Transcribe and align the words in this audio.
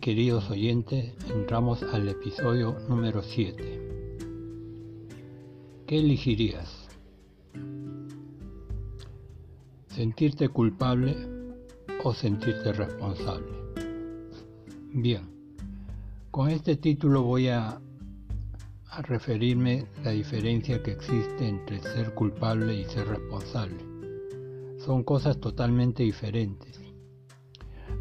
queridos 0.00 0.50
oyentes, 0.50 1.12
entramos 1.28 1.82
al 1.82 2.08
episodio 2.08 2.74
número 2.88 3.22
7. 3.22 5.06
¿Qué 5.86 5.98
elegirías? 5.98 6.88
¿Sentirte 9.88 10.48
culpable 10.48 11.14
o 12.02 12.14
sentirte 12.14 12.72
responsable? 12.72 13.52
Bien, 14.94 15.28
con 16.30 16.48
este 16.48 16.76
título 16.76 17.22
voy 17.22 17.48
a, 17.48 17.78
a 18.88 19.02
referirme 19.02 19.84
la 20.02 20.12
diferencia 20.12 20.82
que 20.82 20.92
existe 20.92 21.46
entre 21.46 21.82
ser 21.82 22.14
culpable 22.14 22.74
y 22.74 22.84
ser 22.84 23.06
responsable. 23.06 23.84
Son 24.78 25.04
cosas 25.04 25.38
totalmente 25.38 26.02
diferentes. 26.04 26.80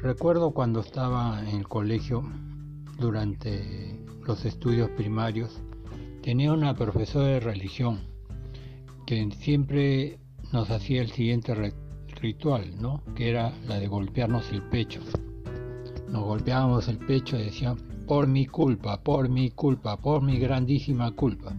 Recuerdo 0.00 0.52
cuando 0.52 0.78
estaba 0.78 1.42
en 1.42 1.56
el 1.56 1.66
colegio 1.66 2.22
durante 3.00 3.98
los 4.24 4.44
estudios 4.44 4.88
primarios, 4.90 5.60
tenía 6.22 6.52
una 6.52 6.72
profesora 6.74 7.26
de 7.26 7.40
religión 7.40 7.98
que 9.06 9.28
siempre 9.32 10.20
nos 10.52 10.70
hacía 10.70 11.02
el 11.02 11.10
siguiente 11.10 11.72
ritual, 12.20 12.80
¿no? 12.80 13.02
que 13.16 13.28
era 13.28 13.52
la 13.66 13.80
de 13.80 13.88
golpearnos 13.88 14.52
el 14.52 14.62
pecho. 14.62 15.00
Nos 16.08 16.22
golpeábamos 16.22 16.86
el 16.86 16.98
pecho 16.98 17.36
y 17.36 17.46
decían, 17.46 17.76
por 18.06 18.28
mi 18.28 18.46
culpa, 18.46 19.02
por 19.02 19.28
mi 19.28 19.50
culpa, 19.50 19.96
por 19.96 20.22
mi 20.22 20.38
grandísima 20.38 21.10
culpa. 21.10 21.56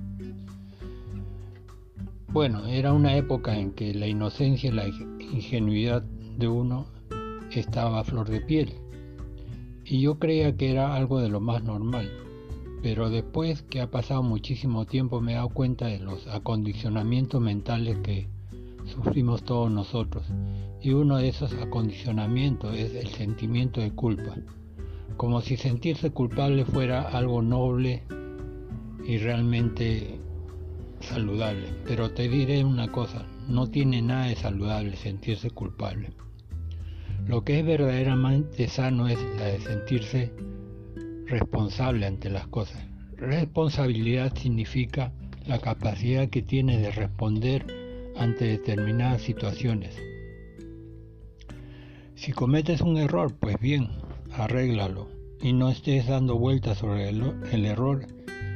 Bueno, 2.30 2.66
era 2.68 2.94
una 2.94 3.18
época 3.18 3.58
en 3.58 3.74
que 3.74 3.94
la 3.94 4.08
inocencia 4.08 4.70
y 4.70 4.74
la 4.74 4.88
ingenuidad 4.88 6.04
de 6.04 6.48
uno 6.48 6.99
estaba 7.58 8.00
a 8.00 8.04
flor 8.04 8.30
de 8.30 8.42
piel. 8.42 8.74
Y 9.86 10.02
yo 10.02 10.20
creía 10.20 10.56
que 10.56 10.72
era 10.72 10.94
algo 10.94 11.20
de 11.20 11.30
lo 11.30 11.40
más 11.40 11.64
normal. 11.64 12.12
Pero 12.82 13.10
después 13.10 13.64
que 13.64 13.82
ha 13.82 13.92
pasado 13.92 14.24
muchísimo 14.24 14.86
tiempo 14.86 15.20
me 15.20 15.34
he 15.34 15.36
dado 15.36 15.50
cuenta 15.50 15.88
de 15.88 16.00
los 16.00 16.28
acondicionamientos 16.28 17.42
mentales 17.42 17.98
que 18.00 18.28
sufrimos 18.86 19.44
todos 19.44 19.72
nosotros. 19.72 20.26
Y 20.82 20.92
uno 20.92 21.18
de 21.18 21.30
esos 21.30 21.54
acondicionamientos 21.54 22.76
es 22.76 22.96
el 22.96 23.08
sentimiento 23.08 23.82
de 23.82 23.92
culpa. 23.92 24.36
Como 25.18 25.42
si 25.42 25.58
sentirse 25.58 26.12
culpable 26.12 26.66
fuera 26.66 27.02
algo 27.02 27.42
noble 27.42 28.04
y 29.06 29.18
realmente 29.18 30.20
saludable. 31.02 31.74
Pero 31.86 32.12
te 32.12 32.30
diré 32.30 32.64
una 32.64 32.92
cosa, 32.92 33.26
no 33.48 33.68
tiene 33.68 34.02
nada 34.02 34.28
de 34.28 34.36
saludable 34.36 34.96
sentirse 34.96 35.50
culpable. 35.50 36.12
Lo 37.28 37.44
que 37.44 37.60
es 37.60 37.66
verdaderamente 37.66 38.68
sano 38.68 39.08
es 39.08 39.20
la 39.38 39.46
de 39.46 39.60
sentirse 39.60 40.34
responsable 41.28 42.06
ante 42.06 42.30
las 42.30 42.48
cosas. 42.48 42.84
Responsabilidad 43.18 44.36
significa 44.36 45.12
la 45.46 45.60
capacidad 45.60 46.30
que 46.30 46.42
tienes 46.42 46.82
de 46.82 46.92
responder 46.92 47.66
ante 48.18 48.46
determinadas 48.46 49.22
situaciones. 49.22 49.96
Si 52.16 52.34
cometes 52.34 52.82
un 52.82 52.98
error, 52.98 53.34
pues 53.40 53.60
bien, 53.60 53.90
arréglalo 54.32 55.08
y 55.42 55.54
no 55.54 55.70
estés 55.70 56.08
dando 56.08 56.38
vueltas 56.38 56.80
sobre 56.80 57.10
el, 57.10 57.24
el 57.52 57.66
error 57.66 58.08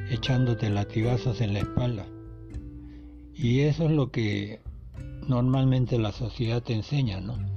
echándote 0.09 0.70
latigazos 0.70 1.42
en 1.42 1.54
la 1.54 1.59
espalda. 1.59 2.06
Y 3.36 3.62
eso 3.62 3.86
es 3.86 3.92
lo 3.92 4.12
que 4.12 4.59
normalmente 5.28 5.98
la 5.98 6.12
sociedad 6.12 6.62
te 6.62 6.74
enseña, 6.74 7.22
¿no? 7.22 7.53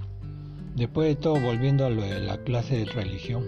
Después 0.77 1.09
de 1.09 1.17
todo, 1.17 1.41
volviendo 1.41 1.87
a 1.87 1.91
lo 1.91 2.03
de 2.03 2.21
la 2.21 2.45
clase 2.45 2.77
de 2.77 2.85
religión, 2.85 3.45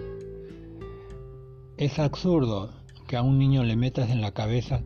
es 1.77 1.99
absurdo 1.99 2.71
que 3.07 3.17
a 3.17 3.21
un 3.21 3.37
niño 3.37 3.63
le 3.63 3.75
metas 3.75 4.09
en 4.09 4.19
la 4.19 4.31
cabeza 4.31 4.81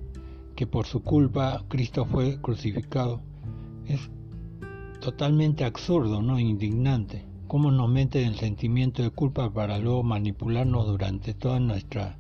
que 0.54 0.68
por 0.68 0.86
su 0.86 1.02
culpa 1.04 1.64
Cristo 1.70 2.04
fue 2.04 2.42
crucificado. 2.42 3.22
Es 3.88 4.12
totalmente 5.00 5.64
absurdo, 5.64 6.22
¿no? 6.22 6.38
Indignante. 6.38 7.26
¿Cómo 7.48 7.72
nos 7.72 7.90
meten 7.90 8.28
el 8.28 8.36
sentimiento 8.36 9.02
de 9.04 9.10
culpa 9.12 9.50
para 9.54 9.78
luego 9.78 10.04
manipularnos 10.04 10.86
durante 10.86 11.34
toda 11.34 11.62
nuestra 11.62 12.20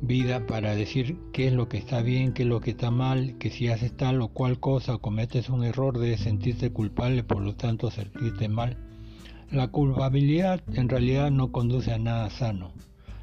vida 0.00 0.46
para 0.46 0.74
decir 0.74 1.18
qué 1.32 1.48
es 1.48 1.52
lo 1.52 1.68
que 1.68 1.78
está 1.78 2.02
bien, 2.02 2.32
qué 2.32 2.42
es 2.42 2.48
lo 2.48 2.60
que 2.60 2.70
está 2.70 2.90
mal, 2.90 3.36
que 3.38 3.50
si 3.50 3.68
haces 3.68 3.96
tal 3.96 4.20
o 4.22 4.28
cual 4.28 4.60
cosa 4.60 4.98
cometes 4.98 5.48
un 5.48 5.64
error 5.64 5.98
de 5.98 6.16
sentirte 6.16 6.70
culpable, 6.70 7.24
por 7.24 7.42
lo 7.42 7.54
tanto 7.56 7.90
sentirte 7.90 8.48
mal. 8.48 8.76
La 9.50 9.68
culpabilidad 9.68 10.62
en 10.74 10.88
realidad 10.88 11.30
no 11.30 11.52
conduce 11.52 11.92
a 11.92 11.98
nada 11.98 12.30
sano. 12.30 12.72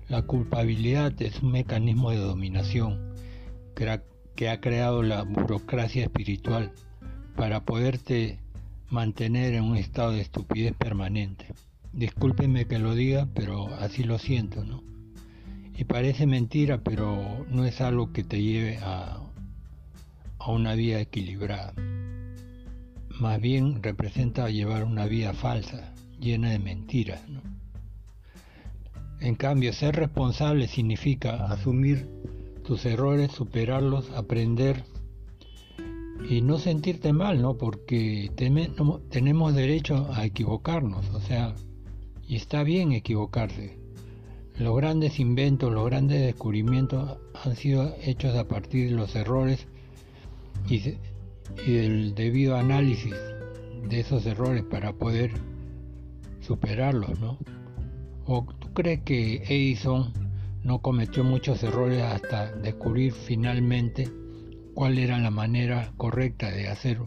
La 0.10 0.24
culpabilidad 0.24 1.14
es 1.22 1.42
un 1.42 1.52
mecanismo 1.52 2.12
de 2.12 2.18
dominación 2.18 3.14
que 4.36 4.50
ha 4.50 4.62
creado 4.62 5.02
la 5.04 5.24
burocracia 5.24 6.04
espiritual 6.04 6.72
para 7.36 7.64
poderte 7.64 8.40
mantener 8.90 9.54
en 9.54 9.64
un 9.64 9.78
estado 9.78 10.12
de 10.12 10.22
estupidez 10.22 10.74
permanente. 10.74 11.48
Discúlpeme 11.94 12.66
que 12.66 12.80
lo 12.80 12.94
diga, 12.94 13.28
pero 13.34 13.68
así 13.76 14.04
lo 14.04 14.20
siento, 14.20 14.64
¿no? 14.64 14.95
Y 15.78 15.84
parece 15.84 16.26
mentira, 16.26 16.82
pero 16.84 17.46
no 17.50 17.66
es 17.66 17.82
algo 17.82 18.14
que 18.14 18.24
te 18.24 18.42
lleve 18.42 18.78
a, 18.82 19.20
a 20.40 20.52
una 20.52 20.74
vida 20.76 21.02
equilibrada. 21.02 21.74
Más 23.20 23.42
bien 23.42 23.82
representa 23.84 24.50
llevar 24.50 24.84
una 24.84 25.06
vida 25.06 25.34
falsa, 25.34 25.94
llena 26.20 26.50
de 26.52 26.60
mentiras. 26.60 27.22
En 29.20 29.36
cambio, 29.36 29.74
ser 29.74 29.96
responsable 29.96 30.68
significa 30.68 31.46
asumir 31.46 32.10
tus 32.66 32.86
errores, 32.86 33.32
superarlos, 33.32 34.10
aprender 34.12 34.84
y 36.30 36.42
no 36.42 36.58
sentirte 36.58 37.14
mal, 37.14 37.42
¿no? 37.42 37.58
Porque 37.58 38.32
tenemos 38.36 39.56
derecho 39.56 40.10
a 40.14 40.26
equivocarnos, 40.26 41.10
o 41.10 41.22
sea, 41.22 41.56
y 42.28 42.36
está 42.36 42.64
bien 42.64 42.92
equivocarse. 42.92 43.85
Los 44.58 44.78
grandes 44.78 45.20
inventos, 45.20 45.74
los 45.74 45.86
grandes 45.86 46.22
descubrimientos 46.22 47.18
han 47.44 47.58
sido 47.58 47.94
hechos 48.02 48.38
a 48.38 48.48
partir 48.48 48.90
de 48.90 48.96
los 48.96 49.14
errores 49.14 49.68
y, 50.70 50.96
del 51.68 52.16
debido 52.16 52.56
análisis 52.56 53.14
de 53.90 54.00
esos 54.00 54.26
errores 54.26 54.64
para 54.64 54.94
poder 54.94 55.32
superarlos, 56.40 57.20
¿no? 57.20 57.38
¿O 58.26 58.46
tú 58.60 58.74
crees 58.74 59.02
que 59.02 59.44
Edison 59.44 60.14
no 60.64 60.80
cometió 60.80 61.26
muchos 61.26 61.62
errores 61.62 62.02
hasta 62.02 62.50
descubrir 62.54 63.12
finalmente 63.12 64.10
cuál 64.74 64.98
era 64.98 65.20
la 65.20 65.32
manera 65.32 65.92
correcta 65.98 66.50
de 66.50 66.70
hacer 66.70 67.00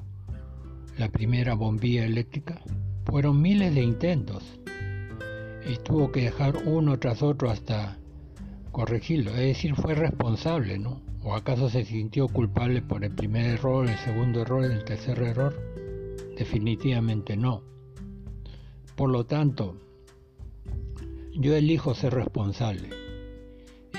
la 0.98 1.08
primera 1.08 1.54
bombilla 1.54 2.04
eléctrica? 2.04 2.60
Fueron 3.06 3.40
miles 3.40 3.74
de 3.74 3.82
intentos 3.82 4.57
y 5.68 5.76
tuvo 5.76 6.10
que 6.10 6.22
dejar 6.22 6.56
uno 6.64 6.98
tras 6.98 7.22
otro 7.22 7.50
hasta 7.50 7.98
corregirlo, 8.72 9.32
es 9.32 9.40
decir, 9.40 9.74
fue 9.74 9.94
responsable, 9.94 10.78
¿no? 10.78 11.02
¿O 11.22 11.34
acaso 11.34 11.68
se 11.68 11.84
sintió 11.84 12.26
culpable 12.28 12.80
por 12.80 13.04
el 13.04 13.14
primer 13.14 13.44
error, 13.44 13.86
el 13.86 13.98
segundo 13.98 14.42
error, 14.42 14.64
el 14.64 14.84
tercer 14.84 15.20
error? 15.20 15.54
Definitivamente 16.38 17.36
no. 17.36 17.62
Por 18.96 19.10
lo 19.10 19.26
tanto, 19.26 19.76
yo 21.34 21.54
elijo 21.54 21.94
ser 21.94 22.14
responsable 22.14 22.88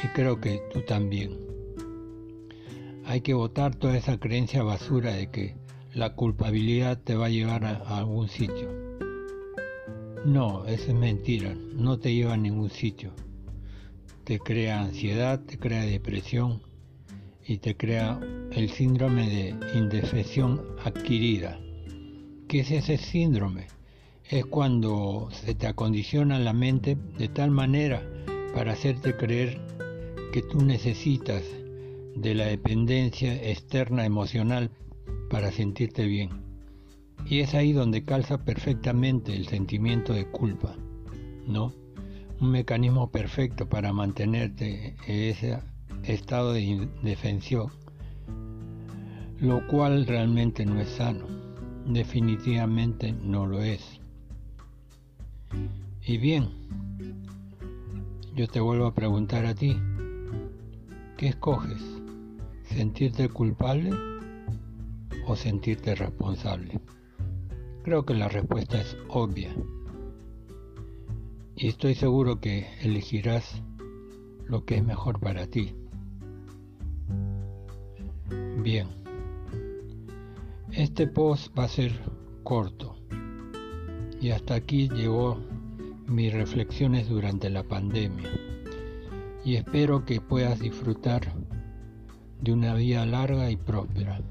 y 0.03 0.07
creo 0.15 0.39
que 0.41 0.61
tú 0.73 0.81
también. 0.81 1.37
Hay 3.05 3.21
que 3.21 3.33
votar 3.33 3.75
toda 3.75 3.97
esa 3.97 4.17
creencia 4.17 4.63
basura 4.63 5.13
de 5.13 5.29
que 5.29 5.55
la 5.93 6.15
culpabilidad 6.15 6.99
te 7.03 7.15
va 7.15 7.27
a 7.27 7.29
llevar 7.29 7.65
a, 7.65 7.77
a 7.77 7.97
algún 7.99 8.27
sitio. 8.27 8.78
No, 10.25 10.65
eso 10.65 10.89
es 10.89 10.95
mentira, 10.95 11.55
no 11.73 11.97
te 11.97 12.13
lleva 12.13 12.33
a 12.33 12.37
ningún 12.37 12.69
sitio. 12.69 13.13
Te 14.25 14.37
crea 14.37 14.81
ansiedad, 14.81 15.39
te 15.39 15.57
crea 15.57 15.83
depresión 15.83 16.61
y 17.47 17.59
te 17.59 17.77
crea 17.77 18.19
el 18.51 18.69
síndrome 18.69 19.29
de 19.29 19.77
indefensión 19.77 20.61
adquirida. 20.83 21.57
¿Qué 22.49 22.59
es 22.59 22.71
ese 22.71 22.97
síndrome? 22.97 23.67
Es 24.29 24.45
cuando 24.45 25.29
se 25.31 25.55
te 25.55 25.67
acondiciona 25.67 26.37
la 26.37 26.53
mente 26.53 26.97
de 27.17 27.29
tal 27.29 27.51
manera 27.51 28.03
para 28.53 28.73
hacerte 28.73 29.15
creer 29.15 29.61
que 30.33 30.41
tú 30.41 30.61
necesitas 30.63 31.43
de 32.15 32.35
la 32.35 32.45
dependencia 32.45 33.33
externa 33.49 34.05
emocional 34.05 34.69
para 35.29 35.51
sentirte 35.51 36.05
bien. 36.05 36.48
Y 37.25 37.39
es 37.39 37.53
ahí 37.53 37.73
donde 37.73 38.03
calza 38.03 38.43
perfectamente 38.43 39.35
el 39.35 39.47
sentimiento 39.47 40.13
de 40.13 40.25
culpa, 40.25 40.75
¿no? 41.47 41.73
Un 42.39 42.51
mecanismo 42.51 43.11
perfecto 43.11 43.67
para 43.67 43.93
mantenerte 43.93 44.95
en 45.07 45.29
ese 45.29 45.59
estado 46.03 46.53
de 46.53 46.61
indefensión, 46.61 47.69
lo 49.39 49.65
cual 49.67 50.05
realmente 50.05 50.65
no 50.65 50.79
es 50.79 50.89
sano, 50.89 51.27
definitivamente 51.85 53.11
no 53.11 53.45
lo 53.45 53.61
es. 53.61 53.99
Y 56.05 56.17
bien, 56.17 56.49
yo 58.35 58.47
te 58.47 58.59
vuelvo 58.59 58.85
a 58.85 58.93
preguntar 58.93 59.45
a 59.45 59.53
ti, 59.53 59.77
¿qué 61.17 61.27
escoges? 61.27 61.81
¿Sentirte 62.63 63.27
culpable 63.29 63.91
o 65.27 65.35
sentirte 65.35 65.93
responsable? 65.95 66.79
Creo 67.89 68.05
que 68.05 68.13
la 68.13 68.27
respuesta 68.27 68.79
es 68.79 68.95
obvia. 69.07 69.51
Y 71.55 71.69
estoy 71.69 71.95
seguro 71.95 72.39
que 72.39 72.67
elegirás 72.83 73.63
lo 74.45 74.63
que 74.63 74.75
es 74.75 74.83
mejor 74.83 75.19
para 75.19 75.47
ti. 75.47 75.73
Bien. 78.61 78.89
Este 80.71 81.07
post 81.07 81.57
va 81.57 81.63
a 81.63 81.67
ser 81.67 81.99
corto. 82.43 82.95
Y 84.21 84.29
hasta 84.29 84.53
aquí 84.53 84.87
llegó 84.89 85.39
mis 86.05 86.31
reflexiones 86.31 87.09
durante 87.09 87.49
la 87.49 87.63
pandemia 87.63 88.29
y 89.43 89.55
espero 89.55 90.05
que 90.05 90.21
puedas 90.21 90.59
disfrutar 90.59 91.33
de 92.39 92.53
una 92.53 92.75
vida 92.75 93.03
larga 93.07 93.49
y 93.49 93.55
próspera. 93.55 94.21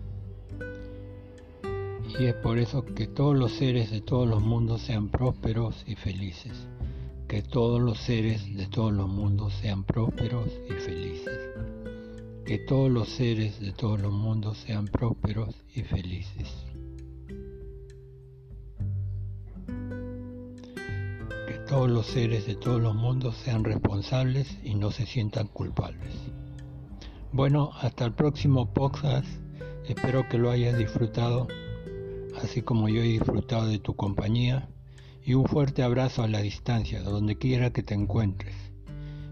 Y 2.19 2.27
es 2.27 2.35
por 2.35 2.59
eso 2.59 2.85
que 2.85 3.07
todos 3.07 3.37
los 3.37 3.53
seres 3.53 3.91
de 3.91 4.01
todos 4.01 4.29
los 4.29 4.43
mundos 4.43 4.83
sean 4.83 5.09
prósperos 5.09 5.85
y 5.87 5.95
felices. 5.95 6.69
Que 7.27 7.43
todos 7.43 7.81
los 7.81 7.99
seres 7.99 8.57
de 8.57 8.67
todos 8.67 8.93
los 8.93 9.09
mundos 9.09 9.53
sean 9.55 9.85
prósperos 9.85 10.49
y 10.69 10.73
felices. 10.75 11.39
Que 12.45 12.59
todos 12.59 12.91
los 12.91 13.09
seres 13.09 13.61
de 13.61 13.73
todos 13.73 14.01
los 14.01 14.13
mundos 14.13 14.59
sean 14.59 14.87
prósperos 14.87 15.55
y 15.75 15.83
felices. 15.83 16.49
todos 21.69 21.91
los 21.91 22.07
seres 22.07 22.47
de 22.47 22.55
todos 22.55 22.81
los 22.81 22.95
mundos 22.95 23.37
sean 23.37 23.63
responsables 23.63 24.59
y 24.65 24.75
no 24.75 24.91
se 24.91 25.05
sientan 25.05 25.49
culpables. 25.49 26.15
Bueno, 27.31 27.73
hasta 27.83 28.07
el 28.07 28.15
próximo 28.15 28.73
podcast. 28.73 29.27
Espero 29.87 30.27
que 30.29 30.39
lo 30.39 30.51
hayas 30.51 30.79
disfrutado, 30.79 31.47
así 32.43 32.63
como 32.63 32.89
yo 32.89 33.03
he 33.03 33.09
disfrutado 33.09 33.67
de 33.67 33.79
tu 33.79 33.95
compañía. 33.95 34.69
Y 35.25 35.35
un 35.35 35.45
fuerte 35.45 35.83
abrazo 35.83 36.23
a 36.23 36.29
la 36.29 36.41
distancia, 36.41 37.03
donde 37.03 37.37
quiera 37.37 37.71
que 37.71 37.83
te 37.83 37.95
encuentres. 37.95 38.55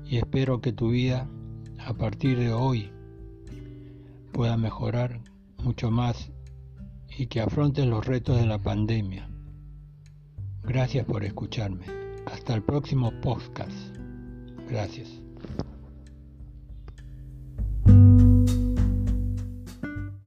Y 0.04 0.18
espero 0.18 0.60
que 0.60 0.72
tu 0.72 0.90
vida, 0.90 1.28
a 1.78 1.94
partir 1.94 2.38
de 2.38 2.52
hoy, 2.52 2.90
pueda 4.32 4.56
mejorar 4.56 5.20
mucho 5.62 5.90
más 5.90 6.30
y 7.16 7.26
que 7.26 7.40
afrontes 7.40 7.86
los 7.86 8.04
retos 8.04 8.38
de 8.38 8.46
la 8.46 8.58
pandemia. 8.58 9.30
Gracias 10.62 11.06
por 11.06 11.24
escucharme. 11.24 11.86
Hasta 12.26 12.54
el 12.54 12.62
próximo 12.62 13.12
podcast. 13.22 13.72
Gracias. 14.68 15.25